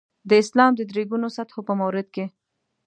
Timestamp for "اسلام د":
0.43-0.81